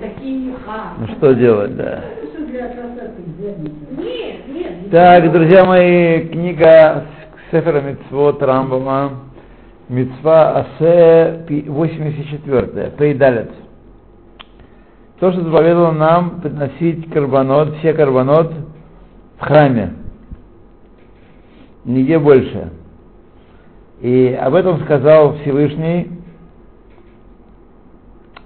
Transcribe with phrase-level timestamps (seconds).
[0.00, 0.94] такие меха.
[0.98, 2.04] Ну что делать, да.
[3.98, 4.90] Нет, нет.
[4.90, 7.04] Так, друзья мои, книга
[7.50, 9.12] Сефера Мицвот Рамбама,
[9.88, 13.50] Мицва Асе 84, Пейдалец.
[15.20, 18.52] То, что заповедовало нам приносить карбонот, все карбонот
[19.38, 19.94] в храме.
[21.84, 22.70] Нигде больше.
[24.00, 26.19] И об этом сказал Всевышний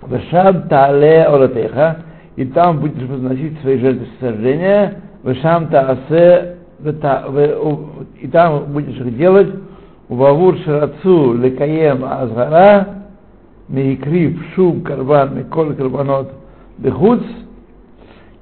[0.08, 1.98] Вешам таале оратеха,
[2.36, 6.56] и там будешь возносить свои жертвы сожжения, Вешам таасе,
[8.20, 9.48] и там будешь их делать,
[10.08, 13.04] Увавур шарацу лекаем азгара,
[13.68, 16.30] мейкрив шум карбан, миколь карбанот
[16.76, 17.22] бехуц,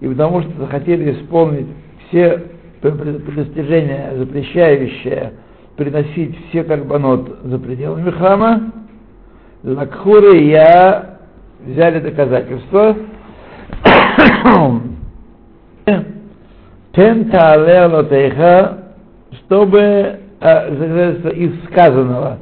[0.00, 1.68] и потому что захотели исполнить
[2.08, 2.46] все
[2.80, 5.34] предостережения, запрещающие
[5.76, 8.72] приносить все карбонот за пределами храма,
[9.62, 11.11] Лакхуры я
[11.66, 12.96] взяли доказательства.
[19.44, 22.38] Чтобы из сказанного,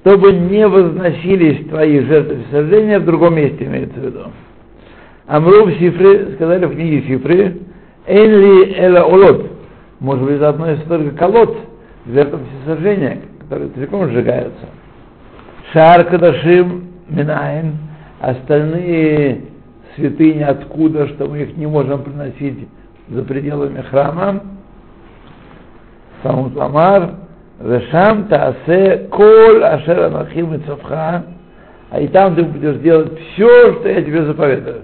[0.00, 4.20] чтобы не возносились твои жертвы сожжения в другом месте, имеется в виду.
[5.26, 7.58] Амру в Сифре, сказали в книге Сифры,
[8.06, 9.50] Энли эла олот,
[10.00, 11.56] может быть, относится только колод,
[12.06, 14.66] жертвам всесожжения, которые целиком сжигаются.
[15.72, 17.78] Шар Кадашим Минаин,
[18.30, 19.42] остальные
[19.96, 22.68] святыни откуда, что мы их не можем приносить
[23.08, 24.42] за пределами храма.
[26.22, 27.10] Самут Ламар,
[27.60, 31.24] Вешам Таасе Кол Ашера Махим и Цавха,
[31.90, 34.82] а и там ты будешь делать все, что я тебе заповедую.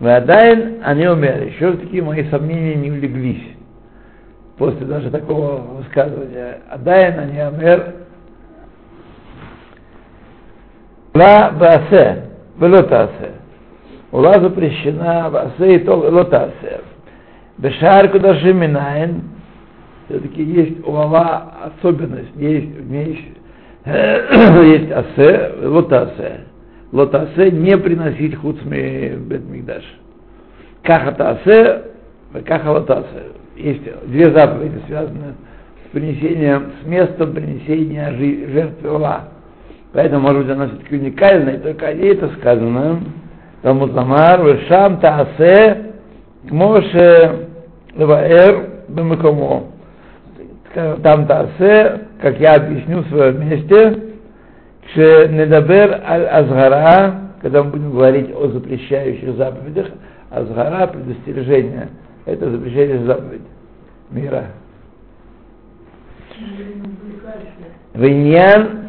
[0.00, 1.50] Вадайн они умерли.
[1.50, 3.54] Еще такие мои сомнения не улеглись.
[4.58, 6.58] После даже такого высказывания.
[6.68, 7.94] Адайн они умер.
[11.14, 12.24] Ла баасе,
[12.60, 13.32] велотасе.
[14.12, 16.80] Ула запрещена баасе и то велотасе.
[17.58, 19.22] Бешар кудаши минайн.
[20.08, 22.34] Все-таки есть у Алла особенность.
[22.36, 23.22] Есть, есть,
[23.86, 26.40] есть асе, лотасе
[26.94, 29.82] лотасе не приносить хуцми бетмигдаш.
[30.82, 31.82] Кахатасе,
[32.46, 33.32] каха лотасе.
[33.56, 35.34] Есть две заповеди, связанные
[35.84, 39.24] с принесением, с местом принесения жертвы Ола.
[39.94, 43.00] Поэтому, может быть, она все-таки уникальная, и только о ней это сказано.
[43.62, 45.92] Талмуд Ламар, Вешам Таасе,
[46.48, 47.46] Кмоше
[47.94, 49.66] Леваэр Бемакомо.
[50.74, 54.00] Там Таасе, как я объясню в своем месте,
[54.96, 59.86] Недабер аль-Азгара, когда мы будем говорить о запрещающих заповедях,
[60.30, 61.88] Азгара, предостережение,
[62.26, 63.42] это запрещение заповедь
[64.10, 64.46] мира.
[67.94, 68.83] Виньян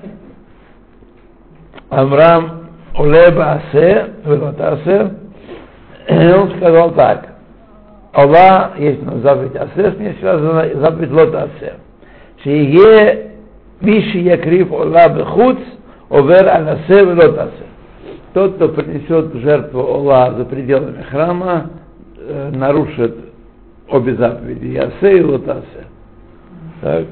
[1.90, 2.66] Амрам
[2.98, 5.12] Улеба Асе, Велотасе,
[6.10, 7.28] он сказал так,
[8.14, 11.74] Аллах, есть у нас заповедь Асе, с ней связана заповедь Лотасе.
[12.44, 13.32] Шиге
[13.82, 15.58] Миши Якрив Ола Бехуц,
[16.10, 17.66] Овер анасе велотасе.
[18.34, 21.72] Тот, кто принесет жертву Ола за пределами храма,
[22.52, 23.18] нарушит
[23.90, 25.86] обе заповеди, Ясе и Лотасе.
[26.82, 27.06] Так.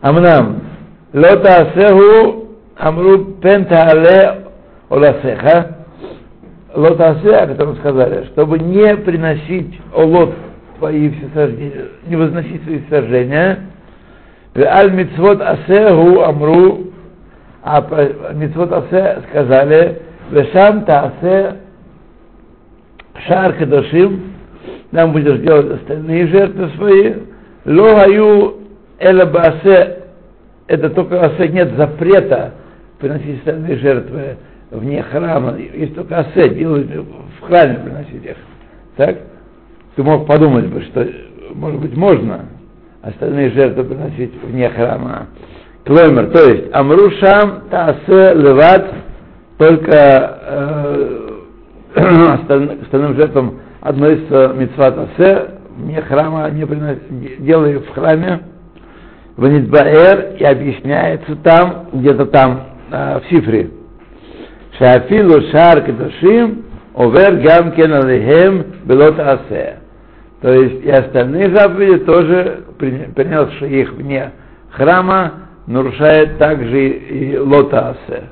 [0.00, 0.60] Амнам.
[1.12, 2.47] Лотасеху
[2.78, 4.46] Амру Пентаале
[4.88, 5.78] Оласеха.
[6.74, 10.34] Лотасе, о котором сказали, чтобы не приносить Олот
[10.78, 13.60] твои все сожжения, не возносить свои сожжения.
[14.56, 16.88] Аль мицвот асеху амру
[17.62, 21.56] а митцвот асе сказали, вешам таасе
[23.26, 24.34] шар кадашим,
[24.92, 27.14] нам будешь делать остальные жертвы свои,
[27.64, 28.54] ло аю
[28.98, 29.98] эла баасе,
[30.66, 32.54] это только асе, нет запрета
[32.98, 34.36] приносить остальные жертвы
[34.70, 38.36] вне храма, есть только асе, делать в храме приносить их.
[38.96, 39.16] Так?
[39.96, 41.06] Ты мог подумать бы, что,
[41.54, 42.46] может быть, можно
[43.02, 45.26] остальные жертвы приносить вне храма.
[45.84, 48.92] Клоймер, то есть Амрушам Таасе Леват,
[49.56, 51.28] только э,
[52.82, 58.40] остальным, жертвам относится Мицват Асе, не храма, не приносит, делай в храме,
[59.36, 63.70] в Нидбаэр, и объясняется там, где-то там, в Сифре.
[64.78, 66.64] Шафилу Шар Кедашим,
[66.94, 69.78] Овер Гамкен Алихем Белот Асе.
[70.40, 74.30] То есть и остальные заповеди тоже, принесшие их вне
[74.70, 75.32] храма,
[75.66, 78.24] нарушает также и лотаасе.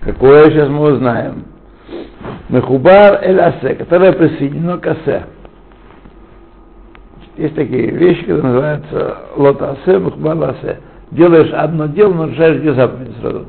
[0.00, 1.44] Какое сейчас мы узнаем.
[2.48, 5.24] Мехубар эль асе, которое присоединено к асе.
[7.36, 10.80] Есть такие вещи, которые называются лотаасе, мехубар асе.
[11.12, 13.46] Делаешь одно дело, нарушаешь две заповеди сразу.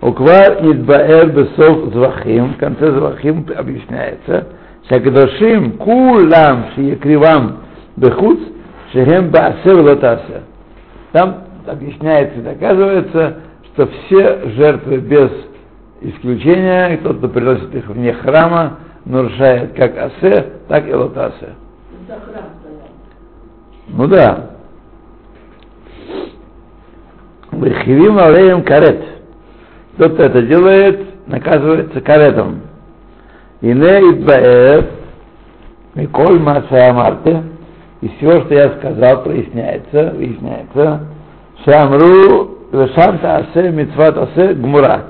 [0.00, 4.46] Уквар идбаэр бесов звахим, в конце звахим объясняется,
[4.88, 7.62] шакдошим кулам шиекривам
[7.96, 8.38] бехуц,
[8.92, 10.42] шехем баасе лотасе.
[11.12, 13.36] Там объясняется доказывается,
[13.72, 15.30] что все жертвы без
[16.02, 21.54] исключения, тот, кто приносит их вне храма, нарушает как асе, так и лотасе.
[23.88, 24.50] Ну да.
[27.52, 29.15] Вехивим алеем карет.
[29.96, 32.60] Кто это делает, наказывается каретом.
[33.62, 34.84] И не идбаэф,
[35.94, 37.42] Миколь Маша Амарте,
[38.02, 41.00] и все, что я сказал, проясняется, выясняется,
[41.64, 45.04] Шамру Вешам Таасе Мицват Асе Гмура.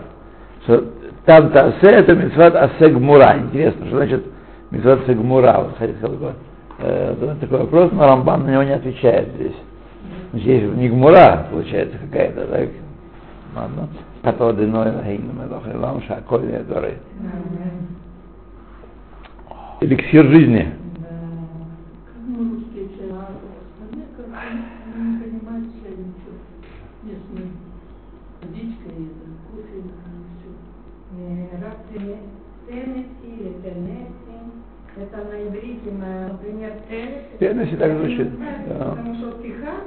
[0.63, 0.85] Что
[1.25, 3.37] там Таасе это Мицват Асе Гмура.
[3.39, 4.25] Интересно, что значит
[4.71, 5.57] Мицват Асе Гмура?
[5.59, 6.33] Вот, кстати, такой,
[6.79, 9.57] э, такой вопрос, но Рамбан на него не отвечает здесь.
[10.35, 12.69] Есть не Гмура, получается, какая-то, так?
[13.57, 13.89] Ладно.
[14.27, 16.99] Като одиной нагейну мелохилам шаколь недоры.
[19.81, 20.67] Эликсир жизни.
[34.97, 35.91] Это, на иврите,
[37.77, 38.29] так звучит.
[38.67, 39.83] Потому что Техас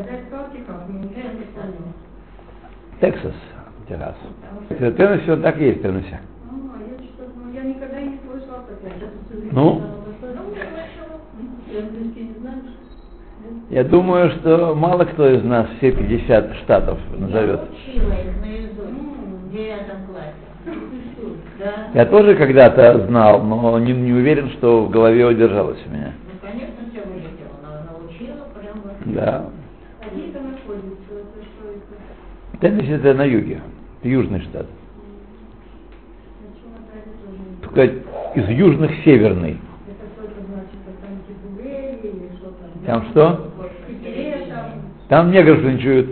[3.00, 3.34] Тексас.
[3.88, 4.16] Техас.
[4.69, 7.32] Теннесси, он так и есть я что-то,
[9.52, 9.82] ну,
[13.70, 17.60] я думаю, что мало кто из нас все 50 штатов назовет.
[19.52, 20.25] Я в.
[21.94, 22.05] Да.
[22.06, 26.12] Тоже когда-то знал, но не, не уверен, что в голове удержалось у меня.
[26.26, 29.14] Ну, конечно, все вылетело, но научила прям вот.
[29.14, 29.46] Да.
[30.00, 31.12] А где это находится?
[31.12, 32.51] Это что это?
[32.62, 33.61] Теннесси это на юге,
[33.99, 34.67] это южный штат.
[37.64, 37.94] Сказать,
[38.37, 39.59] из южных северный.
[42.87, 43.50] Там что
[45.09, 45.32] там?
[45.32, 46.09] Черный.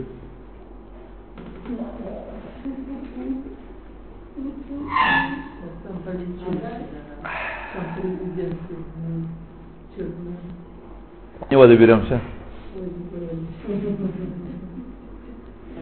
[11.39, 12.21] До него доберемся.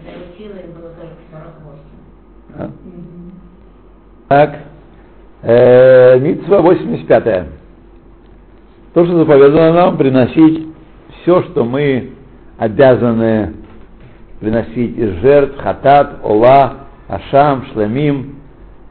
[0.08, 0.14] Ой, блин.
[0.14, 1.80] Когда я учила, их было только 48.
[2.56, 2.70] Да.
[4.28, 4.58] Так.
[5.42, 7.46] Э, Митцва 85.
[8.94, 10.66] То, что заповедано нам, приносить
[11.22, 12.10] все, что мы
[12.58, 13.54] обязаны
[14.40, 18.36] приносить из жертв, хатат, ола, ашам, шлемим,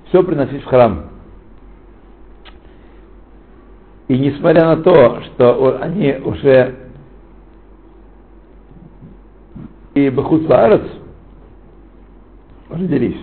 [0.08, 1.06] все приносить в храм.
[4.08, 6.76] И несмотря на то, что они уже
[9.96, 10.48] и Бахут
[12.70, 13.18] Родились,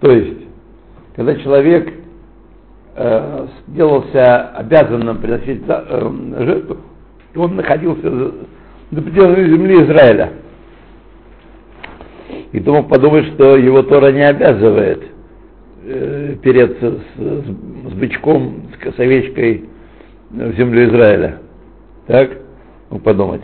[0.00, 0.38] то есть,
[1.14, 1.92] когда человек
[2.96, 6.78] э, сделался обязанным приносить э, жертву,
[7.36, 8.32] он находился за,
[8.92, 10.32] за пределами земли Израиля.
[12.52, 15.02] И то мог подумать, что его Тора не обязывает
[15.84, 19.64] э, переться с, с- с бычком, с косовечкой
[20.30, 21.38] в землю Израиля.
[22.06, 22.30] Так?
[22.90, 23.42] Мог подумать.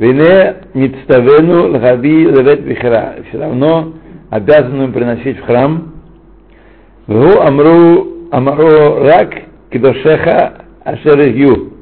[0.00, 3.16] Вине мицтавену лгаби левет бихра.
[3.28, 3.92] Все равно
[4.30, 5.92] обязанным приносить в храм.
[7.06, 9.30] Ву амру амру рак
[9.70, 11.74] кидошеха ашерегю.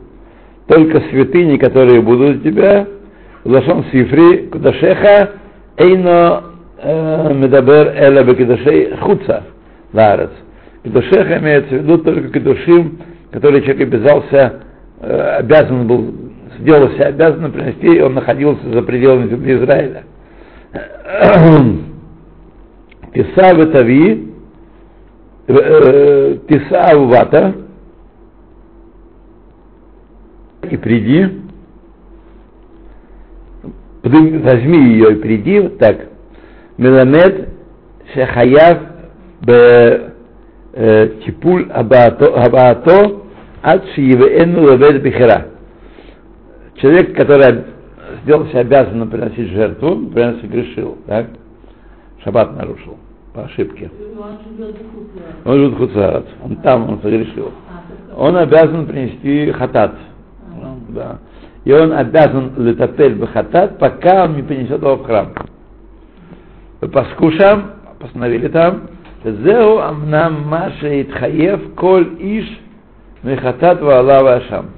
[0.66, 2.88] Только святыни, которые будут у тебя,
[3.44, 5.34] лашон сифри кудашеха
[5.76, 6.42] эйно
[6.82, 9.44] медабер эла бекидошей хуца
[9.92, 10.30] ларец.
[10.82, 12.98] Кидошеха имеется в виду только кидушим,
[13.30, 14.54] который человек обязался,
[15.00, 16.14] обязан был,
[16.58, 20.04] сделался обязанным принести, и он находился за пределами земли Израиля.
[23.14, 24.32] Тиса ветави,
[25.46, 27.54] э, тиса авата,
[30.70, 31.26] и приди,
[34.02, 36.08] возьми ее и приди, вот так,
[36.76, 37.48] меламед
[38.14, 38.78] шехаяв
[39.40, 40.10] б
[40.74, 43.22] э, типуль абаато
[43.62, 45.46] ад шиевеэну лавед бихера.
[46.80, 47.64] Человек, который
[48.22, 51.26] сделался обязанным приносить жертву, например, согрешил, так?
[52.22, 52.96] Шаббат нарушил
[53.34, 53.90] по ошибке.
[55.44, 57.52] Он живет в Хуцарат, он там, он согрешил.
[58.16, 59.94] Он обязан принести хатат.
[60.88, 61.18] Да.
[61.64, 65.32] И он обязан летапель бы хатат, пока он не принесет его в храм.
[66.80, 68.88] Паскушам, постановили там,
[69.24, 72.60] Зеу амнам маша итхаев коль иш
[73.22, 74.77] мехатат ваала вашам.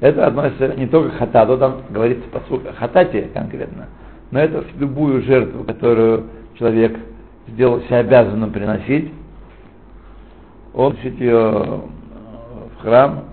[0.00, 3.86] Это относится не только к хатату, там говорится по о хатате конкретно,
[4.30, 6.24] но это любую жертву, которую
[6.58, 6.98] человек
[7.48, 9.12] сделал себя обязанным приносить,
[10.74, 13.24] он носит ее в храм.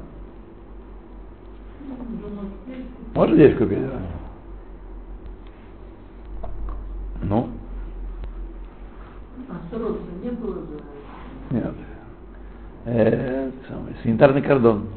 [3.13, 3.81] Можно здесь купить?
[3.81, 3.99] Да?
[7.23, 7.49] Ну,
[9.49, 11.73] А нет.
[12.85, 13.51] Э,
[14.03, 14.87] санитарный кордон.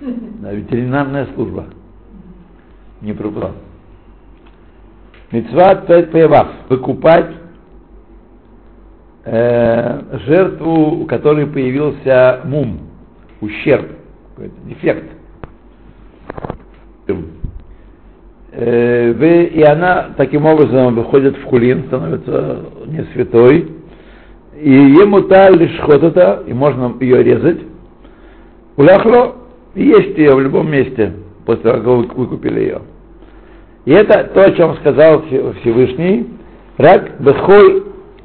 [0.00, 1.66] Да, ветеринарная служба.
[3.00, 3.52] Не пропускал.
[5.32, 5.74] Мецва
[6.12, 6.48] появав.
[6.68, 7.34] Выкупать
[9.24, 12.80] э, жертву, у которой появился мум,
[13.40, 13.88] ущерб,
[14.64, 15.10] дефект.
[18.52, 23.72] Э, и она таким образом выходит в хулин, становится не святой.
[24.60, 27.60] И ему та лишь это, и можно ее резать.
[28.76, 29.45] Уляхло,
[29.84, 31.12] есть ее в любом месте,
[31.44, 32.82] после того, как вы выкупили ее.
[33.84, 36.26] И это то, о чем сказал Все- Всевышний.
[36.76, 37.84] Рак бехоль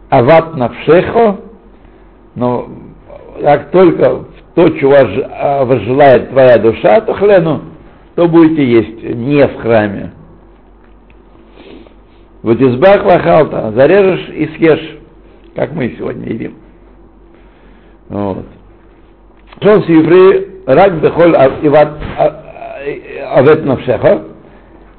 [0.10, 1.40] ават навшехо,
[2.36, 2.70] но
[3.42, 7.62] как только то, чего а, возжелает твоя душа, то хлену,
[8.16, 10.12] то будете есть не в храме.
[12.44, 14.98] Вот избах лахалта, зарежешь и съешь,
[15.56, 16.56] как мы сегодня едим.
[18.10, 18.46] Вот.
[19.62, 21.90] Шел еврей рак бехоль авет
[23.66, 24.22] навшеха,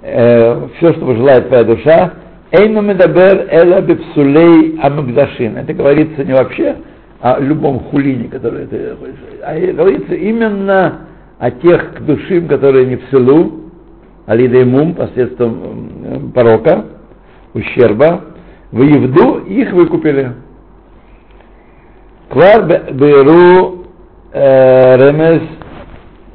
[0.02, 2.12] все, что пожелает твоя душа,
[2.52, 5.56] Эйну медабер эла бепсулей амагдашин.
[5.56, 6.76] Это говорится не вообще
[7.20, 8.94] о любом хулине, который ты
[9.42, 11.06] а говорится именно
[11.38, 13.70] о тех душим, которые не в селу,
[14.26, 16.84] алидеймум, посредством порока,
[17.54, 18.20] ущерба,
[18.70, 20.32] в Евду их выкупили.
[22.28, 23.81] Квар бе- беру
[24.32, 25.42] э, ремес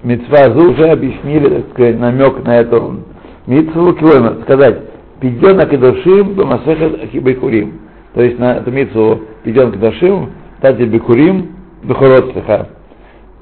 [0.03, 3.03] митцвазу уже объяснили, так сказать, намек на эту
[3.45, 4.79] митцву километр, сказать,
[5.19, 7.79] пидьон акидошим бамасехет ахибайкурим.
[8.13, 12.69] То есть на эту митцву пидьон акидошим, тати бекурим, бехорот слиха.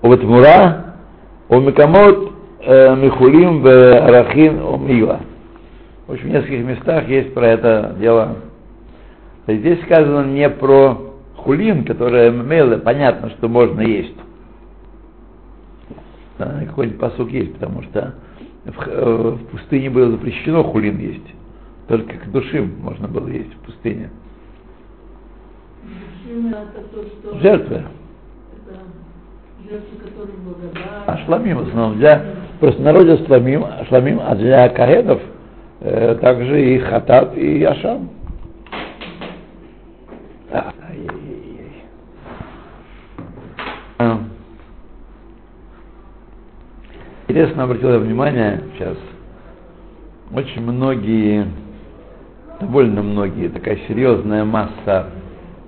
[0.01, 0.95] Вот мура,
[1.50, 2.31] у микамот
[2.65, 5.21] э, михулим арахин у мила.
[6.07, 8.35] В общем, в нескольких местах есть про это дело.
[9.47, 10.97] Здесь сказано не про
[11.38, 14.15] хулин, которое мело, понятно, что можно есть.
[16.38, 18.15] Да, какой-нибудь посук есть, потому что
[18.65, 21.34] в, э, в пустыне было запрещено хулин есть.
[21.88, 24.10] Только к душим можно было есть в пустыне.
[27.24, 27.39] То.
[27.39, 27.84] Жертвы.
[31.08, 32.24] А шламим в основном для
[32.60, 35.22] просто народе шламим, шламим, а для каедов
[35.82, 38.10] э, также и хатат, и ашам.
[40.51, 41.84] А, ай-яй-яй-яй.
[44.00, 44.20] А.
[47.27, 48.98] Интересно обратил я внимание сейчас,
[50.32, 51.48] очень многие,
[52.60, 55.08] довольно многие, такая серьезная масса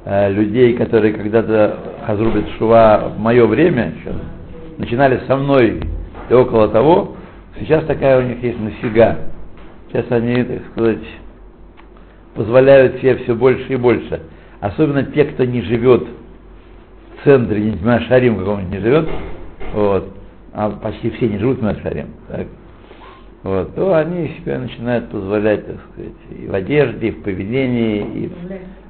[0.05, 4.13] э, людей, которые когда-то Хазрубит Шува в мое время, еще,
[4.77, 5.81] начинали со мной
[6.29, 7.15] и около того,
[7.59, 9.17] сейчас такая у них есть нафига.
[9.89, 11.07] Сейчас они, так сказать,
[12.35, 14.21] позволяют себе все больше и больше.
[14.59, 16.05] Особенно те, кто не живет
[17.15, 19.09] в центре, не знаю, Шарим каком-нибудь не живет,
[19.73, 20.16] вот,
[20.57, 22.47] а почти все не живут Шарим, так,
[23.43, 28.31] вот, то они себе начинают позволять, так сказать, и в одежде, и в поведении, и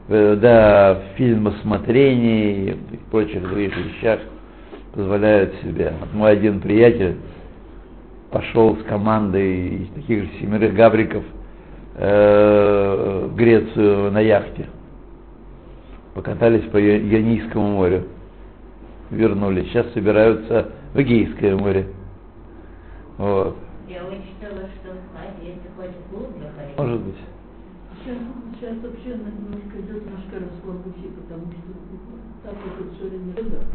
[0.07, 4.21] в, да, в фильмосмотрении, и в прочих других вещах
[4.93, 5.91] позволяют себе.
[5.99, 7.17] Вот мой один приятель
[8.31, 11.25] пошел с командой из таких же семерых габриков
[11.95, 14.67] э, в Грецию на яхте.
[16.13, 18.03] Покатались по Ионийскому морю.
[19.11, 19.67] Вернулись.
[19.67, 21.87] Сейчас собираются в Эгейское море.
[23.17, 23.55] Вот.
[23.87, 26.75] Я вычитала, что в есть такой клуб для хорей.
[26.77, 27.15] Может быть.
[28.03, 28.17] Сейчас,
[28.59, 31.77] сейчас вообще немножко идет немножко раскол пути, потому что
[32.43, 33.33] так вот все время.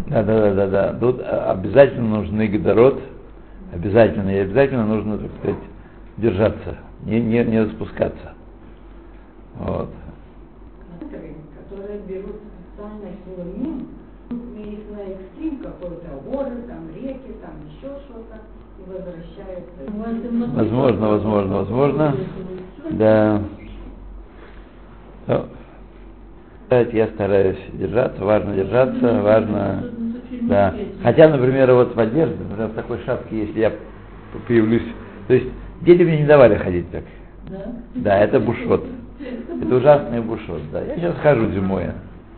[0.09, 0.99] Да, да, да, да, да.
[0.99, 3.01] Тут а, обязательно нужны гидород,
[3.73, 5.63] обязательно, и обязательно нужно, так сказать,
[6.19, 8.35] держаться, не, не, не распускаться.
[9.57, 9.91] Вот.
[11.01, 12.37] Которые берут
[12.71, 13.89] специально экстрим
[15.63, 18.41] какой-то, горы, там реки, там еще что-то,
[18.79, 19.73] и возвращаются.
[20.55, 22.17] Возможно, возможно, возможно.
[22.91, 23.43] Да.
[25.27, 25.45] Ну,
[26.71, 29.85] я стараюсь держаться, важно держаться, важно,
[30.43, 30.75] да.
[31.03, 33.73] Хотя, например, вот в одежде, например, в такой шапке, если я
[34.49, 34.87] появлюсь,
[35.29, 35.47] то есть
[35.83, 37.05] дети мне не давали ходить так.
[37.49, 37.59] Да?
[37.95, 38.85] Да, это бушот.
[39.21, 40.83] Это ужасный бушот, да.
[40.83, 41.87] Я сейчас хожу зимой.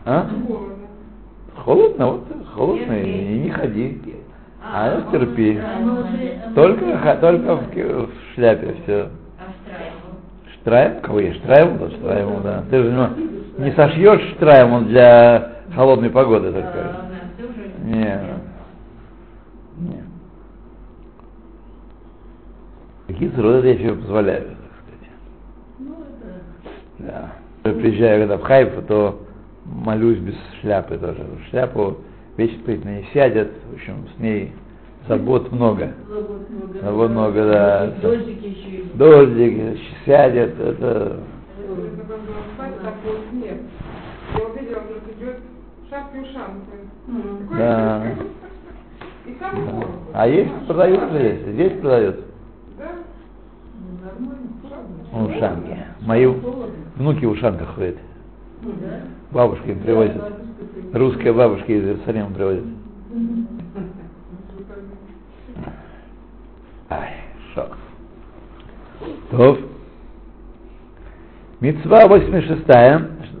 [0.05, 0.29] А?
[1.57, 4.01] Холодно, вот холодно, и не ходи.
[4.61, 5.57] А терпи.
[5.59, 9.09] А мы уже- мы Только, только в, в шляпе все.
[9.39, 10.51] А?
[10.53, 11.01] Штрайм?
[11.01, 11.37] Кого есть?
[11.37, 11.77] Штрайм?
[11.77, 12.63] Да, штрайм, да.
[12.69, 17.47] Ты же ну, не сошьешь штрайм он для холодной погоды А, только.
[17.47, 18.19] тоже Не.
[19.77, 20.03] Не.
[23.07, 25.09] Какие роды я себе позволяю, так сказать.
[25.79, 27.11] Ну, это...
[27.11, 27.31] Да.
[27.69, 29.24] Я приезжаю когда в Хайфу, то
[29.65, 31.25] молюсь без шляпы тоже.
[31.49, 31.97] Шляпу
[32.37, 34.51] вещь не сядет, в общем, с ней
[35.07, 35.93] забот много.
[36.07, 36.79] Забот много.
[36.81, 37.87] Забот много, да.
[38.01, 39.79] Дождики еще идут.
[40.05, 41.19] Сядет, это...
[47.57, 48.03] Да.
[50.13, 51.39] А есть продают здесь?
[51.47, 52.19] Здесь продают
[52.77, 52.91] Да?
[53.79, 55.77] Ну, Нормально, ушанки.
[56.01, 57.97] Мои внуки в ушанках ходят.
[59.31, 60.21] Бабушки им привозят.
[60.93, 62.63] Русская бабушка из Иерусалима привозит.
[66.89, 67.13] Ай,
[67.53, 67.77] шок.
[69.31, 69.57] То.
[71.59, 72.65] Мецва 86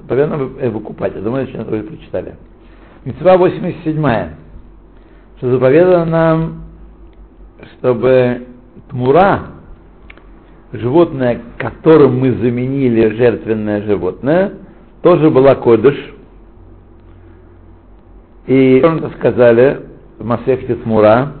[0.07, 1.15] Повинно выкупать.
[1.15, 2.35] Я думаю, что вы прочитали.
[3.05, 4.29] Мецва 87
[5.37, 6.63] Что заповедано нам,
[7.77, 8.47] чтобы
[8.89, 9.47] тмура,
[10.71, 14.53] животное, которым мы заменили жертвенное животное,
[15.05, 15.95] тоже была кодыш.
[18.47, 18.83] И
[19.19, 19.81] сказали
[20.17, 21.33] в Масехте Тмура,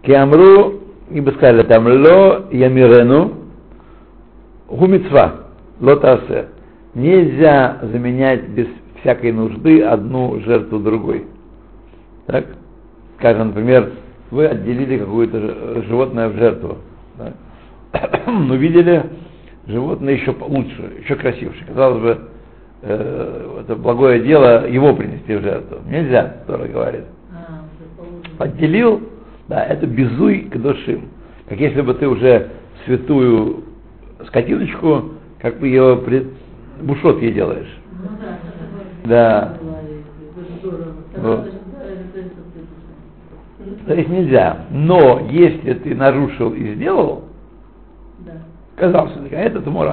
[0.00, 3.34] Киамру, и бы сказали там, ло ямирену,
[4.68, 5.48] гумицва,
[5.80, 6.48] лотасе.
[6.94, 8.68] Нельзя заменять без
[9.00, 11.26] всякой нужды одну жертву другой.
[12.26, 12.46] Так?
[13.18, 13.92] Скажем, например,
[14.30, 16.78] вы отделили какое-то животное в жертву.
[18.26, 19.04] Но видели
[19.66, 21.66] животное еще лучше, еще красивше.
[21.66, 22.31] Казалось бы,
[22.82, 25.78] э, это благое дело его принести в жертву.
[25.88, 27.04] Нельзя, Тора говорит.
[27.32, 28.44] А.
[28.44, 29.02] Отделил,
[29.48, 31.08] да, это безуй к душим.
[31.48, 32.50] Как если бы ты уже
[32.84, 33.64] святую
[34.26, 36.28] скотиночку, как бы ее при...
[36.80, 37.78] бушот ей делаешь.
[38.00, 38.08] Ну
[39.04, 39.58] да, Да.
[41.16, 41.50] Вот.
[43.86, 44.66] То есть нельзя.
[44.70, 47.24] Но если ты нарушил и сделал,
[48.20, 48.32] Да.
[48.76, 49.90] казался, а это вот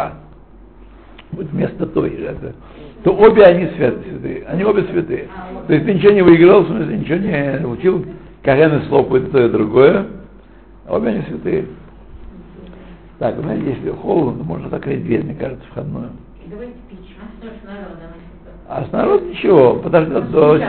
[1.48, 2.54] вместо той жертвы,
[3.04, 4.44] то обе они свят- святые.
[4.48, 5.28] Они обе святые.
[5.68, 8.06] То есть ты ничего не выиграл, в смысле ничего не учил,
[8.44, 10.06] Карены слопают то и другое.
[10.88, 11.66] Обе они святые.
[13.20, 16.10] Так, знаете, если холодно, то можно закрыть дверь, мне кажется, входную.
[18.68, 18.82] А?
[18.82, 20.60] А снаружи ничего, подождет до,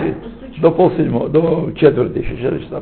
[0.60, 2.80] до полседьмого, до четверти, еще четверть часа.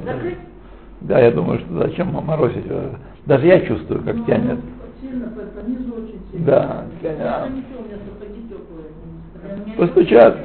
[1.01, 2.65] Да, я думаю, что зачем морозить?
[2.69, 2.91] э,
[3.27, 4.59] Даже я чувствую, как Ну, тянет.
[5.01, 5.88] Сильно, по, по низу очень сильно.
[6.33, 7.49] Да, меня
[9.77, 10.37] Постучат.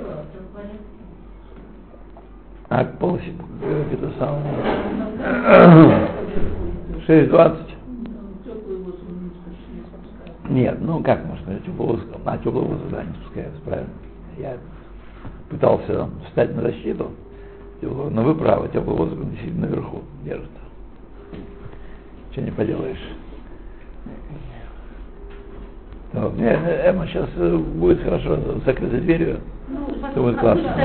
[2.70, 3.34] А полосик,
[3.92, 4.56] это самое.
[7.08, 7.74] 6.20.
[8.46, 10.50] Теплый воздух не спустили, не спускают.
[10.50, 13.90] Нет, ну как можно, теплый воздух, а теплый воздух, да, не спускается, правильно.
[14.38, 14.58] Я
[15.50, 17.12] пытался встать на защиту,
[17.82, 20.50] теплого- но вы правы, теплый воздух действительно наверху держит.
[22.30, 23.10] Ничего не поделаешь.
[26.14, 29.40] Так, не, Эмма сейчас э, будет хорошо закрытой дверью.
[29.68, 30.76] Ну, Это будет классно.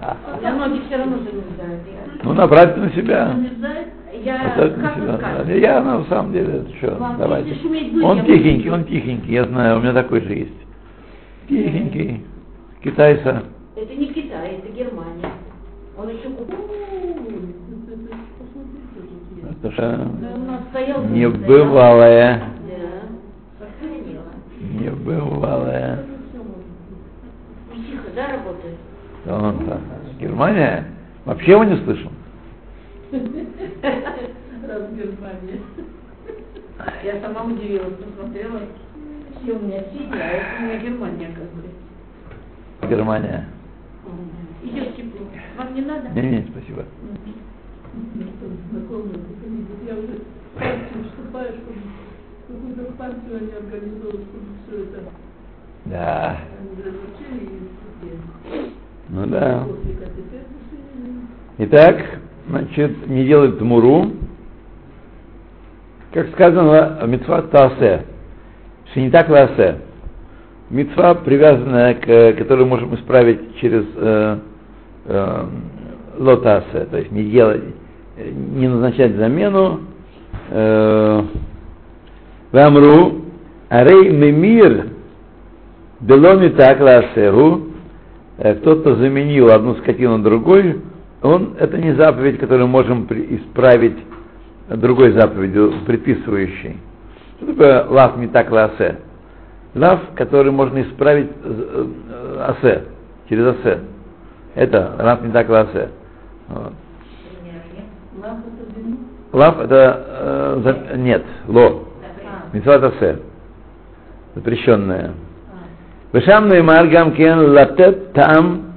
[0.00, 0.16] А,
[0.52, 1.82] ноги все равно замерзают.
[2.22, 3.36] Ну, направьте на себя.
[4.24, 5.54] Я, Поставьте на себя.
[5.54, 7.54] Я на самом деле, это что, Вам давайте.
[7.54, 10.54] будет, Он тихенький, он тихенький, я знаю, у меня такой же есть.
[11.48, 12.24] Тихенький.
[12.82, 13.42] Китайца.
[13.76, 15.30] Это не Китай, это Германия.
[15.98, 16.56] Он еще купил.
[19.50, 20.08] Это же
[21.10, 22.55] небывалое.
[24.86, 24.92] Да.
[24.92, 26.04] Небывалое.
[27.74, 28.76] И тихо, да, работает?
[29.28, 29.80] Он-то.
[30.20, 30.84] Германия?
[31.24, 32.10] Вообще его не слышал.
[33.12, 35.60] Раз в Германии.
[37.02, 38.60] Я сама удивилась, посмотрела.
[39.42, 41.70] Все у меня сидя, а это у меня Германия, оказывается.
[42.88, 43.48] Германия.
[44.62, 45.26] Идет тепло.
[45.58, 46.08] Вам не надо?
[46.10, 46.84] Не, не, спасибо.
[49.86, 50.20] Я уже
[52.48, 55.00] в какую-то партию они организовывают, чтобы все это
[55.86, 56.36] Да.
[59.08, 59.64] Ну да.
[61.58, 61.96] Итак,
[62.48, 64.12] значит, не делать тмуру.
[66.12, 68.04] Как сказано, митцва таасе.
[68.90, 69.78] Что не так ласе.
[70.70, 74.38] Митцва, привязанная к которую можем исправить через э,
[75.04, 75.44] э,
[76.18, 77.62] лотасе, то есть не делать,
[78.16, 79.80] э, не назначать замену.
[80.50, 81.05] Э,
[82.52, 83.22] Вамру,
[83.68, 84.88] арей мемир,
[86.00, 87.68] беломи так ласеру,
[88.38, 90.80] кто-то заменил одну скотину другой,
[91.22, 93.96] он, это не заповедь, которую можем исправить
[94.68, 96.76] другой заповедью, предписывающей.
[97.36, 98.98] Что такое лав митак ласе?
[99.74, 101.30] Лав, который можно исправить
[102.40, 102.84] асе,
[103.28, 103.80] через асе.
[104.54, 105.90] Это лав митак ласе.
[106.48, 106.72] Вот.
[109.32, 110.06] Лав это
[110.64, 111.85] э, нет, ло.
[112.56, 113.18] Митцват асе.
[114.34, 115.12] Запрещенное.
[116.14, 118.72] Вешам неймар гамкен латет там,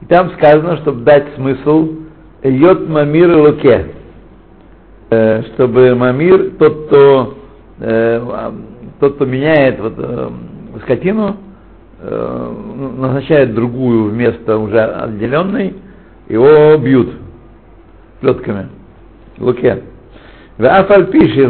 [0.00, 1.90] и там сказано, чтобы дать смысл
[2.42, 3.92] йот мамир луке.
[5.10, 7.38] Э, Чтобы мамир, тот, кто,
[7.78, 8.50] э,
[8.98, 10.30] тот, кто меняет вот, э,
[10.82, 11.36] скотину,
[12.00, 12.52] э,
[12.98, 15.76] назначает другую вместо уже отделенной,
[16.28, 17.12] его бьют
[18.20, 18.66] плетками.
[19.38, 19.84] Луке.
[20.58, 21.46] Вафаль пиши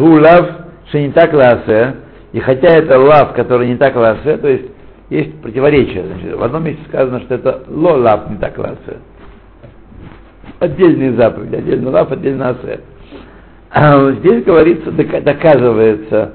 [0.91, 1.95] гу лав шенитак ласе,
[2.33, 4.67] и хотя это лав, который не так ласе, то есть
[5.11, 6.05] есть противоречие.
[6.05, 8.99] Значит, в одном месте сказано, что это ло лав не так ласе.
[10.61, 12.81] Отдельные заповеди, отдельно лав, отдельно асе.
[13.71, 16.33] А здесь говорится, дока- доказывается,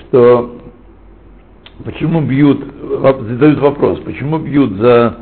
[0.00, 0.56] что
[1.84, 2.64] почему бьют,
[3.28, 5.16] задают вопрос, почему бьют за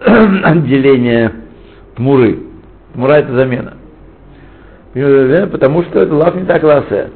[0.44, 1.32] отделение
[1.96, 2.38] тмуры.
[2.94, 3.74] Тмура это замена.
[5.50, 7.10] Потому что это лав не так ласе.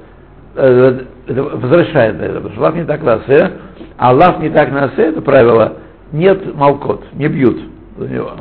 [0.57, 3.53] Э, Это возвращает на это, потому что лав не так ласе,
[3.99, 5.75] а лав не так насе, это правило,
[6.12, 7.59] нет молкот, не бьют
[7.99, 8.33] за него.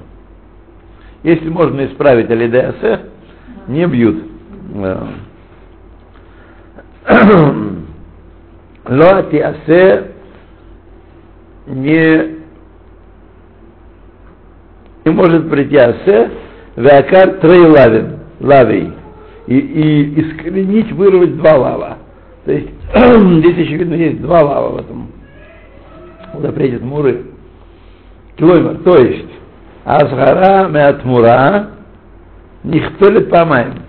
[1.23, 2.99] Если можно исправить алиде асе,
[3.67, 4.23] не бьют.
[4.75, 5.07] Да.
[8.87, 10.11] Ло ти асе
[11.65, 12.35] не
[15.03, 16.29] не может прийти асе,
[16.75, 18.93] веакар трей лавин, лавей,
[19.47, 21.97] и, и искоренить, вырвать два лава.
[22.45, 25.11] То есть здесь очевидно есть два лава в этом
[26.39, 27.25] запрете тмуры.
[28.37, 29.29] Клоймер, то есть
[29.83, 31.67] Азгара меатмура
[32.63, 33.81] нихтолит помаем.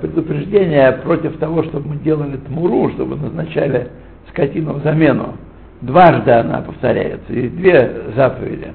[0.00, 3.88] Предупреждение против того, чтобы мы делали тмуру, чтобы назначали
[4.28, 5.34] скотину в замену.
[5.80, 8.72] Дважды она повторяется, и две заповеди.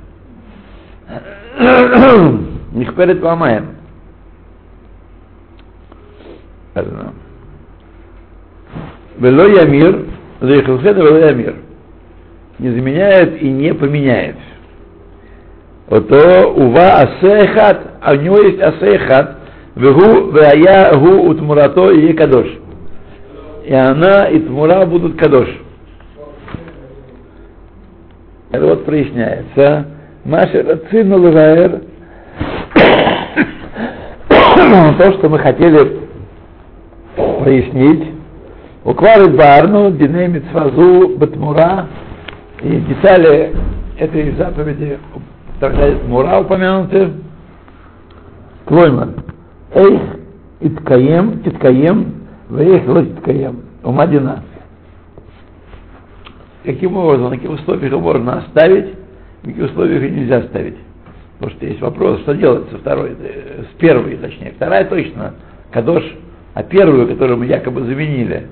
[2.73, 3.75] Нихперет помаем.
[9.19, 10.05] Вело ямир,
[10.39, 11.55] заехалхеда вело ямир.
[12.57, 14.37] Не заменяет и не поменяет.
[15.87, 19.39] Вот то ува асехат, а у него есть асехат,
[19.75, 22.47] вегу вая гу утмурато и кадош.
[23.65, 25.49] И она и тмура будут кадош.
[28.51, 29.85] Это вот проясняется.
[30.23, 31.81] Маша цину лгаэр.
[34.97, 35.99] То, что мы хотели
[37.15, 38.18] прояснить.
[38.83, 41.87] Уквары барну, диней митцвазу, батмура.
[42.61, 43.53] И детали
[43.97, 44.97] этой заповеди
[45.59, 47.11] тогда Мура упомянуты.
[48.65, 49.15] Клойман.
[49.73, 50.01] Эйх
[50.61, 53.63] иткаем, титкаем, вейх лот иткаем.
[53.83, 54.43] Умадина.
[56.63, 58.93] Каким образом, на каких условиях можно оставить,
[59.43, 60.75] на каких условиях и нельзя оставить.
[61.37, 64.51] Потому что есть вопрос, что делать со второй, э, с первой, точнее.
[64.51, 65.35] Вторая точно,
[65.71, 66.03] кадош,
[66.53, 68.47] а первую, которую мы якобы заменили,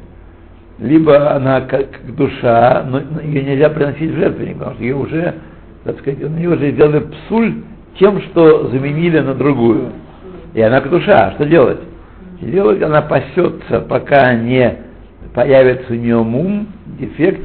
[0.79, 5.35] либо она как душа, но ее нельзя приносить в жертвенник, потому что ее уже,
[5.83, 7.55] так сказать, на нее уже сделали псуль
[7.97, 9.91] тем, что заменили на другую.
[10.53, 11.79] И она как душа, что делать?
[12.41, 14.75] Делать она пасется, пока не
[15.33, 16.67] появится у нее мум,
[16.99, 17.41] дефект,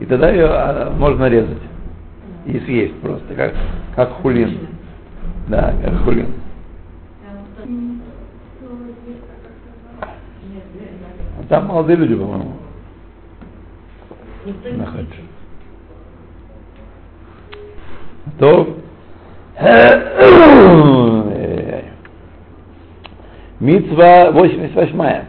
[0.00, 1.58] и тогда ее а, можно резать
[2.46, 3.54] и съесть просто, как,
[3.94, 4.58] как хулин.
[5.48, 6.26] Да, как хулин.
[11.48, 12.52] Там молодые люди, по-моему.
[14.76, 15.06] на хадж.
[18.38, 18.76] То
[23.60, 25.24] Мицва 88.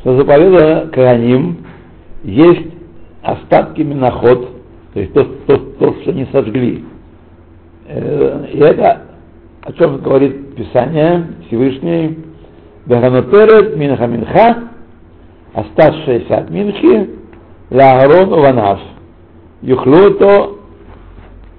[0.00, 1.64] Что заповедано Кораним,
[2.22, 2.74] есть
[3.22, 4.50] остатки миноход,
[4.92, 6.84] то есть то, то, то, что не сожгли.
[7.88, 9.02] Э, И это
[9.62, 12.18] о чем говорит Писание Всевышний,
[12.86, 14.68] Беханотерет Минха Минха,
[15.54, 17.10] оставшиеся от Минхи,
[17.70, 18.80] Лаарон Уванав.
[19.62, 20.58] Юхлото,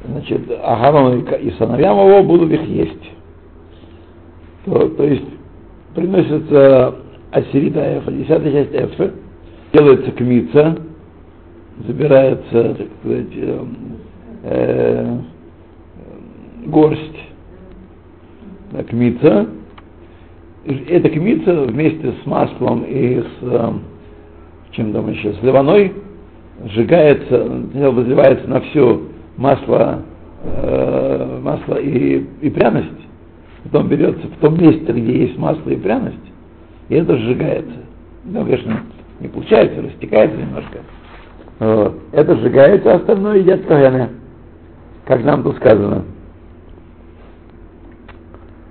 [0.08, 3.12] значит, Агарон и сыновьям его будут их есть.
[4.66, 5.26] То, то есть
[5.96, 6.96] приносится
[7.32, 9.12] ассирита эфа, десятая часть эфа,
[9.74, 10.78] делается кмица,
[11.88, 13.66] забирается, так сказать, э,
[14.44, 15.18] э,
[16.68, 17.20] горсть
[18.72, 19.48] да, кмица.
[20.66, 23.72] Эта кмица вместе с маслом и с э,
[24.72, 25.94] чем там еще, с ливаной
[26.66, 27.48] сжигается,
[27.92, 29.02] возливается на все
[29.38, 30.02] масло,
[30.44, 32.90] э, масло и, и пряность,
[33.64, 36.18] потом берется в том месте, где есть масло и пряность,
[36.90, 37.82] и это сжигается.
[38.24, 38.82] Ну, конечно,
[39.20, 40.80] не получается, растекается немножко.
[41.60, 42.00] Вот.
[42.12, 44.10] Это сжигается, а остальное едят каганы,
[45.06, 46.04] как нам тут сказано.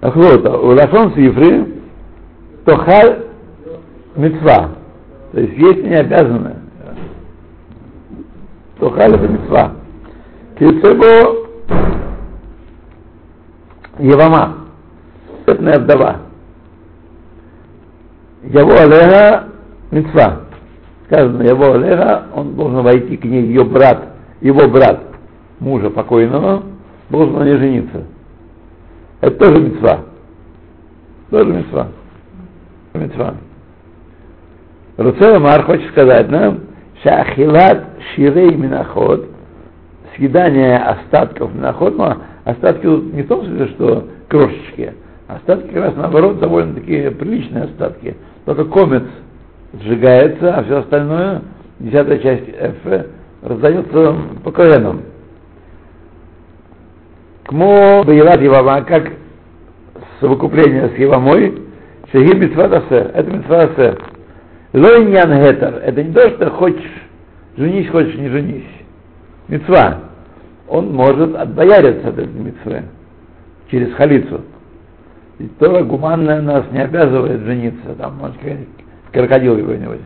[0.01, 1.74] Так вот, у Лашон Сифры
[2.65, 3.25] Тохаль
[4.17, 4.71] Мецва.
[5.33, 6.57] То есть есть не обязаны.
[8.79, 9.73] Тохаль это Мецва.
[10.59, 11.49] Кицебо
[13.99, 14.55] Евама.
[15.47, 16.17] Бедная вдова.
[18.43, 19.49] Его Алеха
[19.91, 20.41] Мецва.
[21.07, 25.03] Сказано, его Алеха, он должен войти к ней, ее брат, его брат,
[25.61, 26.63] мужа покойного,
[27.11, 28.05] должен на ней жениться.
[29.21, 30.01] Это тоже мецва.
[31.31, 31.89] Тоже мецва.
[32.95, 33.35] Мецва.
[34.97, 36.61] Руцел Мар хочет сказать нам,
[37.03, 39.27] шахилат ширей миноход,
[40.15, 44.95] съедание остатков миноход, но остатки не в том смысле, что крошечки,
[45.27, 48.17] остатки как раз наоборот довольно такие приличные остатки.
[48.45, 49.03] Только комец
[49.73, 51.43] сжигается, а все остальное,
[51.81, 53.07] десятая часть F,
[53.43, 55.03] раздается по коленам.
[57.47, 59.11] Кмо Баилат Евама, как
[60.21, 61.65] совокупление с Евамой,
[62.13, 64.03] Шеги Митцва Асер, это Митцва Асер.
[64.73, 66.91] Лойнян Гетер, это не то, что хочешь
[67.57, 68.65] женись, хочешь не женись.
[69.49, 70.01] Митцва.
[70.69, 72.85] Он может отбояриться от этой митцвы
[73.71, 74.41] через халицу.
[75.39, 78.37] И Тора гуманная нас не обязывает жениться, там, может,
[79.13, 80.01] крокодил какой-нибудь.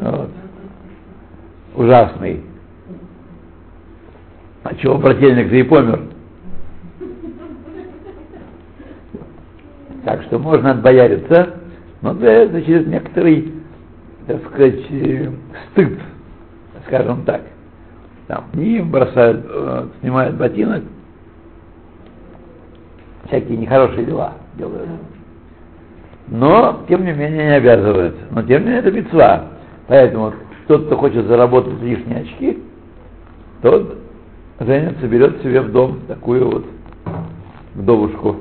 [0.00, 0.30] Вот.
[1.76, 2.42] Ужасный.
[4.64, 6.00] А чего брательник за и помер?
[10.04, 11.54] Так что можно отбояриться,
[12.00, 13.52] но это через некоторый,
[14.26, 15.30] так сказать, э,
[15.70, 15.98] стыд,
[16.86, 17.42] скажем так.
[18.26, 20.82] Там не бросают, э, снимают ботинок,
[23.26, 24.88] всякие нехорошие дела делают.
[26.28, 28.16] Но, тем не менее, не обязывают.
[28.30, 29.44] Но, тем не менее, это мецва.
[29.86, 30.32] Поэтому
[30.66, 32.62] тот, кто хочет заработать лишние очки,
[33.60, 33.98] тот
[34.60, 36.64] женится, берет себе в дом такую вот
[37.74, 38.36] вдовушку.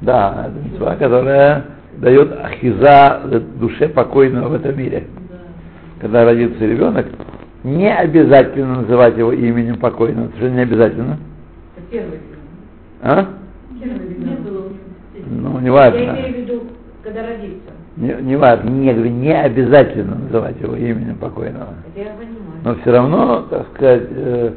[0.00, 1.64] Да, это мецва, которая
[1.96, 3.22] дает ахиза
[3.58, 5.04] душе покойного в этом мире.
[6.00, 7.06] Когда родится ребенок,
[7.64, 11.18] не обязательно называть его именем покойного, совершенно не обязательно.
[11.90, 12.20] Первый.
[13.02, 13.26] А?
[13.72, 13.86] Не
[14.36, 14.64] было
[15.26, 15.98] Ну, не Я важно.
[15.98, 16.62] имею в виду,
[17.02, 17.70] когда родится.
[17.96, 21.74] Не, не важно, не, говорю, не обязательно называть его именем покойного.
[21.94, 22.38] Это я понимаю.
[22.64, 24.52] Но все равно, так сказать, э,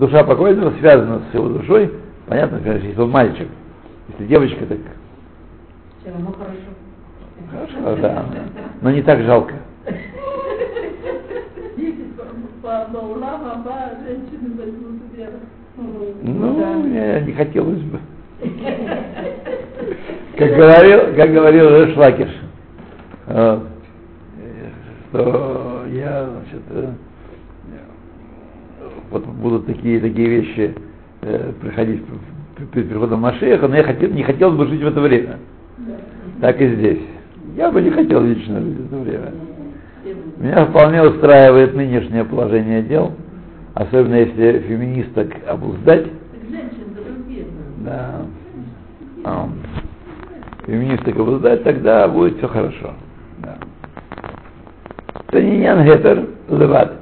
[0.00, 1.92] душа покойного связана с его душой.
[2.26, 3.46] Понятно, конечно, если он мальчик.
[4.08, 4.78] Если девочка, так
[6.00, 6.70] Все равно хорошо.
[7.50, 8.24] хорошо, да.
[8.80, 9.54] Но не так жалко.
[15.14, 15.30] Себе.
[16.22, 17.98] Ну, я не хотелось бы.
[20.36, 22.28] Как говорил, как говорил Решлакиш,
[23.28, 23.60] вот,
[25.08, 26.92] что я, значит, э,
[29.10, 30.74] вот будут такие, такие вещи
[31.22, 32.33] э, приходить при-
[32.72, 35.38] перед приходом Машеха, но я хотел, не хотел бы жить в это время.
[36.40, 37.00] Так и здесь.
[37.56, 39.32] Я бы не хотел лично жить в это время.
[40.38, 43.12] Меня вполне устраивает нынешнее положение дел,
[43.74, 46.06] особенно если феминисток обуздать.
[47.78, 48.22] Да.
[49.24, 49.48] А,
[50.66, 52.94] феминисток обуздать, тогда будет все хорошо.
[53.38, 53.56] Да.
[55.28, 56.92] Это не Янгетер Леват.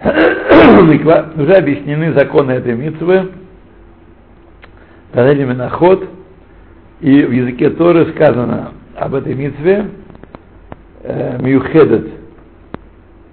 [1.36, 3.30] Уже объяснены законы этой митцвы.
[5.12, 6.08] Танель Миноход.
[7.00, 9.86] И в языке Торы сказано об этой митцве
[11.04, 12.08] э, Мюхедет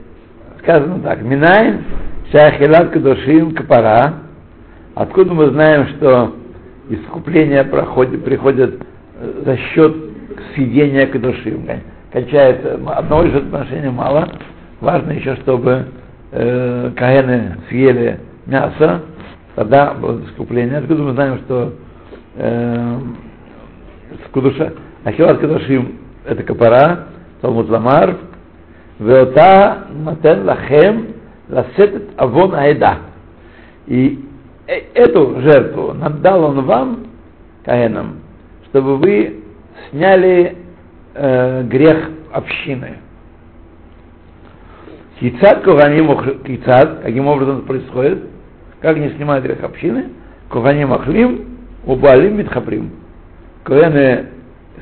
[0.60, 1.84] сказано так, Минайн
[2.32, 4.14] Шахилат Кадушим Капара,
[4.96, 6.36] откуда мы знаем, что
[6.90, 8.82] искупление проходит, приходит
[9.20, 9.96] э, за счет
[10.56, 11.68] съедения Кадушим.
[12.12, 14.30] Кончает одного лишь отношения мало,
[14.82, 15.86] важно еще, чтобы
[16.32, 19.02] э, каэны съели мясо,
[19.56, 20.78] тогда будет искупление.
[20.78, 21.74] Откуда мы знаем, что
[22.36, 23.00] э,
[24.32, 24.74] кудуша,
[25.04, 27.08] ахилат кадушим это капара,
[27.42, 28.18] Талмуд Ламар,
[29.00, 31.08] Веота Матен Лахем
[31.50, 32.98] Ласетет Авон Аэда.
[33.88, 34.24] И
[34.68, 37.08] эту жертву надал он вам,
[37.66, 38.20] Каэнам,
[38.66, 39.44] чтобы вы
[39.90, 40.58] сняли
[41.14, 42.98] э, грех общины.
[45.20, 48.24] Кицат Коханим Кицат, каким образом это происходит,
[48.82, 50.10] как не снимают грех общины,
[50.50, 53.03] Коханим Ахлим, Убалим Митхаприм.
[53.64, 54.26] Коэны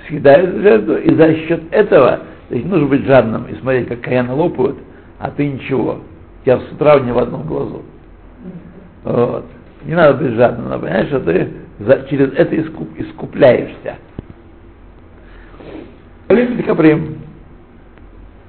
[0.07, 4.33] съедают жертву, и за счет этого, то есть нужно быть жадным и смотреть, как каяны
[4.33, 4.77] лопают,
[5.19, 5.99] а ты ничего.
[6.45, 7.83] Я с утра не в одном глазу.
[9.03, 9.45] Вот.
[9.85, 13.97] Не надо быть жадным, надо понять, что ты за, через это искуп, искупляешься.
[16.65, 17.17] Каприм.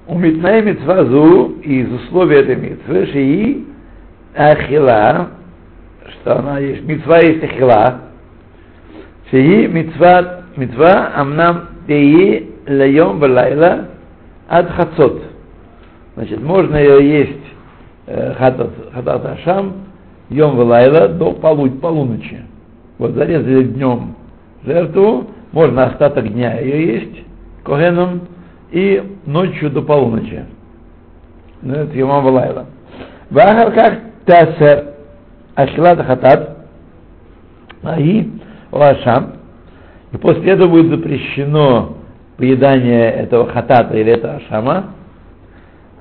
[0.07, 3.67] У митная митцвазу из условий этой митцвы, шии
[4.35, 5.31] ахила,
[6.09, 8.01] что она есть, митцва есть ахила,
[9.32, 10.20] шии митцва
[10.58, 13.76] מצווה אמנם תהי ליום ולילה
[14.48, 15.22] עד חצות.
[16.16, 17.48] Значит, можно ее есть
[18.08, 19.74] э, хатат ашам
[20.30, 22.42] йом валайла до полу, полуночи.
[22.98, 24.16] Вот зарезали днем
[24.66, 27.24] жертву, можно остаток дня ее есть
[27.64, 28.22] когеном
[28.72, 30.46] и ночью до полуночи.
[31.62, 32.66] Ну, это йом валайла.
[33.30, 34.86] Вахар как тасер
[35.56, 36.58] ашилат хатат,
[37.84, 38.28] аи
[38.73, 39.35] лашам,
[40.13, 41.97] и после этого будет запрещено
[42.37, 44.87] поедание этого хатата или этого ашама.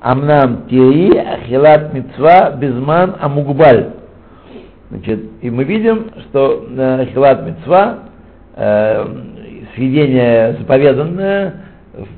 [0.00, 3.90] Амнам тири ахилат мецва безман амугбаль.
[4.90, 7.98] Значит, и мы видим, что э, ахилат мецва,
[8.56, 9.06] э,
[9.74, 11.54] съедение заповеданное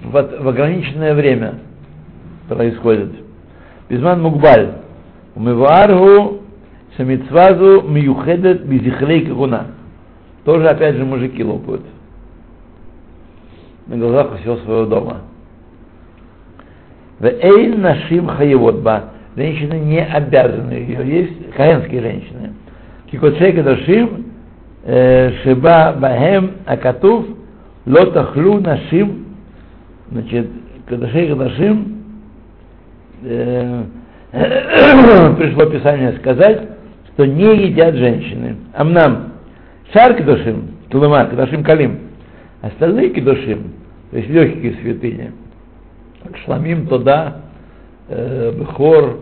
[0.04, 1.54] в, в ограниченное время
[2.48, 3.10] происходит.
[3.88, 4.72] Безман мугбаль.
[5.34, 6.40] Умываргу
[6.96, 9.66] шамицвазу миюхедет безихлей кагуна.
[10.44, 11.82] Тоже, опять же, мужики лопают.
[13.86, 15.22] На глазах у всего своего дома.
[17.18, 19.04] В эйн нашим хаеводба.
[19.36, 22.52] Женщины не обязаны ее есть, хаенские женщины.
[23.10, 24.26] Кикоцей кадашим
[24.84, 27.26] э, шиба бахем акатув
[27.86, 29.26] лотахлу нашим.
[30.10, 30.48] Значит,
[30.86, 32.04] кадашей кадашим
[33.22, 33.84] э,
[35.38, 36.68] пришло Писание сказать,
[37.12, 38.56] что не едят женщины.
[38.74, 39.33] Амнам
[39.94, 41.98] Шар кедушим, тулыма, кедушим калим.
[42.62, 43.74] Остальные кедушим,
[44.10, 45.30] то есть легкие святыни.
[46.44, 47.42] Шламим тода,
[48.08, 49.20] э, Бехор,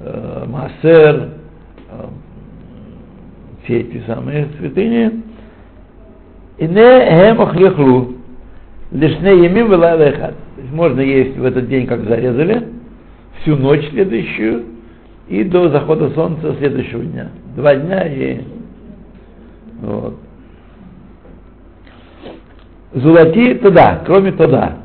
[0.00, 1.28] э, Маасер,
[1.90, 2.06] э,
[3.64, 5.24] все эти самые святыни.
[6.56, 8.14] И не хем охлехлу,
[8.92, 12.66] лишь не емим То есть можно есть в этот день, как зарезали,
[13.42, 14.64] всю ночь следующую
[15.28, 17.28] и до захода солнца следующего дня.
[17.54, 18.40] Два дня и
[19.80, 20.14] вот.
[22.92, 24.78] Золоти туда, кроме туда.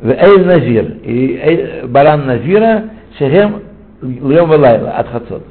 [0.00, 0.96] В Эйль Назир.
[1.02, 3.62] И баран Назира Шехем
[4.00, 5.44] Льем Валайла от Хацот.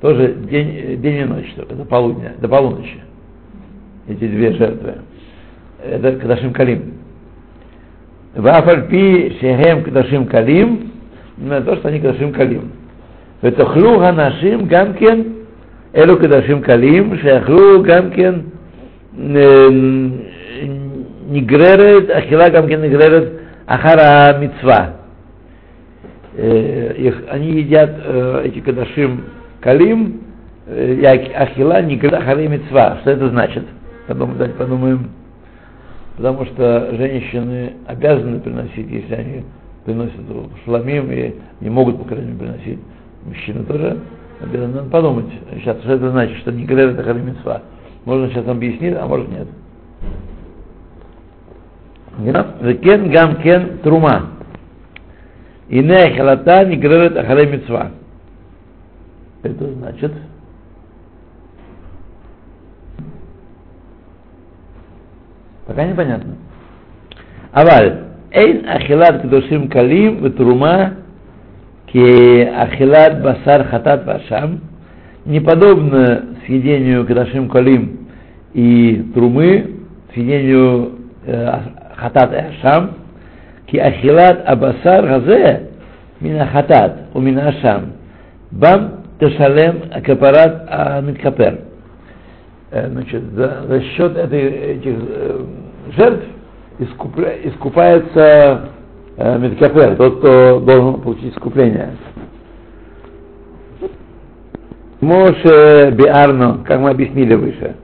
[0.00, 3.00] Тоже день, день и ночь только, до полудня, до полуночи.
[4.08, 4.96] Эти две жертвы.
[5.84, 6.94] Это Кадашим Калим.
[8.34, 10.92] Вафальпи Шехем Кадашим Калим,
[11.36, 12.72] ну, на то, что они Кадашим Калим.
[13.42, 15.39] Это Хлюга Нашим Ганкен
[15.95, 18.35] אלו קדשים קלים, שיכלו גם כן
[21.29, 23.23] נגררת, אכילה גם כן נגררת
[23.65, 24.89] אחר המצווה.
[27.29, 27.91] Они едят
[28.43, 29.23] эти кадашим
[29.61, 30.19] калим,
[30.67, 32.97] ахила ниград ахарей мецва.
[33.01, 33.63] Что это значит?
[34.05, 35.11] Потом давайте подумаем.
[36.17, 39.45] Потому что женщины обязаны приносить, если они
[39.85, 40.19] приносят
[40.65, 42.79] шламим и не могут, по крайней мере, приносить.
[43.25, 43.97] Мужчины тоже
[44.40, 47.62] надо «Ну, подумать сейчас, что это значит, что не Грер это Халимитсва.
[48.04, 49.48] Можно сейчас объяснить, а может нет.
[52.18, 54.30] Векен гамкен трума.
[55.68, 57.92] Иная халата не гререт ахале митцва.
[59.44, 60.12] Это значит,
[65.66, 66.34] пока непонятно.
[67.52, 68.00] Аваль,
[68.32, 70.96] эйн ахилат кдушим калим в трума
[71.92, 74.60] ки ахилат басар хатат вашам,
[75.26, 77.98] не подобно съедению кадашим калим
[78.54, 79.76] и трумы,
[80.14, 80.92] съедению
[81.26, 81.48] э,
[81.96, 82.90] хатат и ашам,
[83.66, 85.62] ки ахилат абасар газе
[86.20, 87.92] мина хатат у мина ашам,
[88.52, 91.58] бам тешалем акапарат амиткапер.
[92.70, 95.44] Э, значит, за, за счет этой, этих э,
[95.96, 96.24] жертв
[96.78, 98.68] искупля, искупается
[99.20, 101.90] Медкапер, тот, кто должен получить искупление.
[105.02, 107.76] Моше Биарно, как мы объяснили выше.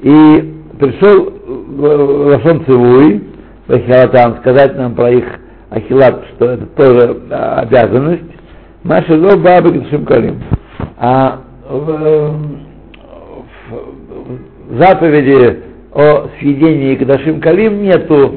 [0.00, 1.32] И пришел
[1.78, 3.22] Лашон Цивуй,
[3.68, 5.24] Бахилатам, сказать нам про их
[5.70, 8.22] ахилат, что это тоже а, обязанность.
[8.82, 9.72] Маша Ло Баба
[10.04, 10.42] Калим.
[10.98, 12.34] А в,
[13.68, 15.60] в, заповеди
[15.92, 18.36] о съедении Кадашим Калим нету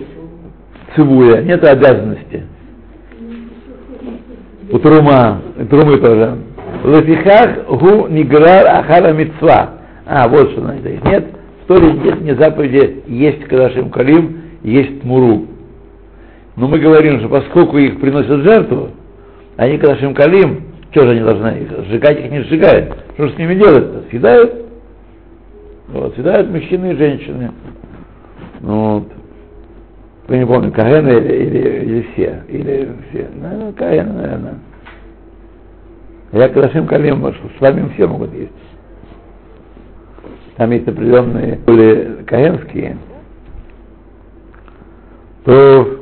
[0.95, 2.43] цивуя, нету обязанности.
[4.71, 6.37] У Трума, Трумы тоже.
[6.83, 9.71] Лафихах гу ниграр ахара митцва.
[10.05, 11.03] А, вот что значит.
[11.03, 11.25] Нет,
[11.63, 15.45] в Торе нет не заповеди есть Кадашим Калим, есть Муру.
[16.55, 18.89] Но мы говорим, что поскольку их приносят жертву,
[19.57, 22.95] они Кадашим Калим, что же они должны их сжигать, их не сжигают.
[23.13, 24.03] Что же с ними делать-то?
[24.09, 24.65] Съедают?
[25.89, 27.51] Вот, съедают мужчины и женщины.
[28.61, 29.18] Ну, вот.
[30.29, 32.43] Я не помню, Каэна или, или, или все.
[32.47, 33.27] Или все.
[33.35, 34.55] Ну, Каэна, наверное.
[36.31, 38.51] Я Кадашим Калим, с вами все могут есть.
[40.57, 42.97] Там есть определенные более каенские,
[45.45, 46.01] то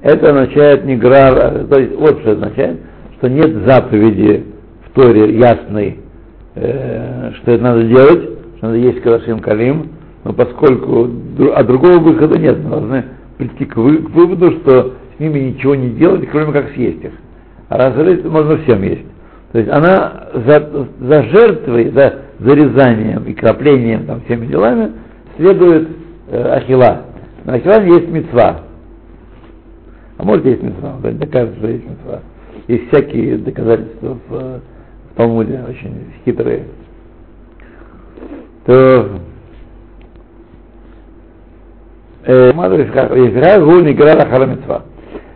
[0.00, 2.78] это означает не грар, то есть вот что означает,
[3.18, 4.44] что нет заповеди
[4.86, 5.98] в Торе ясной,
[6.54, 8.22] э, что это надо делать,
[8.56, 9.90] что надо есть Кадашим Калим,
[10.22, 11.10] но поскольку
[11.54, 13.04] а другого выхода нет, мы должны
[13.38, 17.12] прийти к, вы, к выводу, что с ними ничего не делать, кроме как съесть их.
[17.68, 19.06] А раз можно всем есть.
[19.52, 24.92] То есть она за, за жертвой, за зарезанием и краплением, там, всеми делами,
[25.36, 25.88] следует
[26.30, 27.02] э, ахила.
[27.44, 28.60] На ахила есть мецва.
[30.16, 32.20] А может есть мецва, да, докажет, что есть мецва.
[32.66, 36.64] Есть всякие доказательства в, в Талмуде, очень хитрые.
[38.66, 39.08] То
[42.26, 44.82] Ефира гу нигра лахара мецва.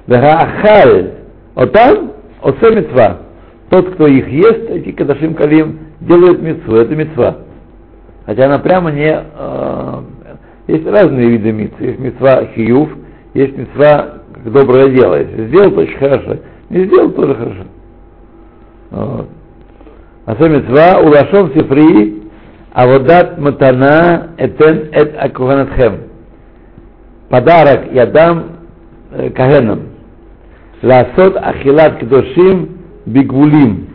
[0.06, 1.12] Вегаахаль
[1.54, 2.12] отам
[2.42, 3.18] оце мецва.
[3.70, 7.36] Тот, кто их ест, эти кадашим калим, делает мецву, это мецва.
[8.24, 9.10] Хотя она прямо не...
[9.10, 10.00] Э,
[10.66, 11.80] есть разные виды митцв.
[11.80, 12.90] Есть мецва хиюв,
[13.34, 15.18] есть мецва как доброе дело.
[15.18, 16.36] Если сделал, то очень хорошо.
[16.70, 17.62] Не сделал, тоже хорошо.
[18.90, 19.28] Вот.
[20.26, 22.22] А со мецва улашон сифри,
[22.72, 26.07] а водат матана этен эт акуханатхем
[27.28, 28.58] подарок я дам
[29.12, 29.82] э, кагенам.
[30.82, 33.88] Ласот ахилат кдошим бигвулим.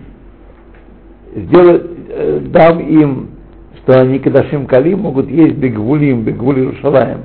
[1.35, 3.29] Сделать, э, дам им,
[3.77, 7.21] что они кадашим калим могут есть бигвулим, бигвули Иерушалаем.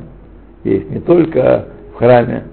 [0.64, 2.44] Есть не только в храме,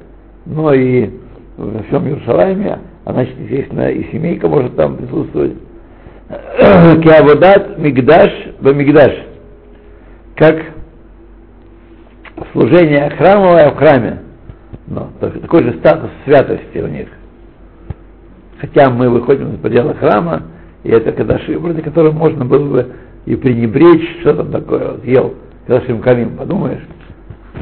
[0.45, 1.09] но и
[1.57, 5.53] во всем Иерушалайме, а значит, естественно, и семейка может там присутствовать.
[6.57, 8.31] Киаводат мигдаш
[8.61, 9.13] мигдаш.
[10.35, 10.57] Как
[12.55, 14.21] служение храмовое в храме.
[14.87, 17.09] Но такой же статус святости у них.
[18.59, 20.43] Хотя мы выходим из предела храма,
[20.83, 22.91] и это кадаши, вроде которого можно было бы
[23.25, 25.35] и пренебречь, что там такое, вот, ел
[25.67, 26.83] кадашим камин, подумаешь.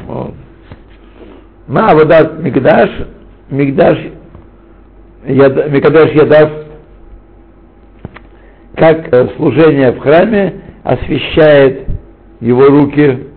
[0.06, 0.34] Вот.
[1.66, 2.90] Ма водат мигдаш,
[3.50, 3.98] мигдаш,
[5.26, 6.50] яд, мигдаш ядав,
[8.76, 11.88] как э, служение в храме освещает
[12.40, 13.28] его руки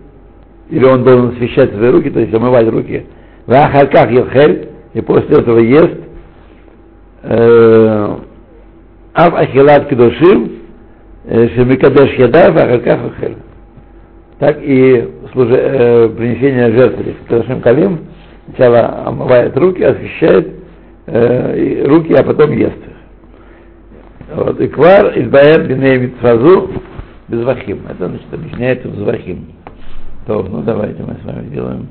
[0.70, 3.06] или он должен освещать свои руки, то есть омывать руки,
[3.46, 5.96] в ахарках ехель, и после этого ест,
[7.22, 8.16] э,
[9.14, 10.52] ав ахилат кедушим,
[11.24, 13.36] э, шемикадеш ядав, ахарках ехель.
[14.38, 18.00] Так и служи, э, принесение жертвы, кедушим калим,
[18.46, 20.52] сначала омывает руки, освещает
[21.06, 24.36] э, руки, а потом ест их.
[24.36, 26.70] Вот, и квар избаем биней митцвазу
[27.28, 27.40] без.
[27.40, 29.46] Это значит объясняется в звахим.
[30.28, 31.88] То, ну давайте мы с вами сделаем